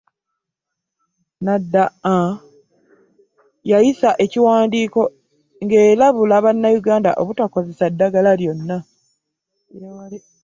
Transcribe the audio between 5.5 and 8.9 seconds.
ng'erabula Bannayuganda obutakozesa ddagala lyonna.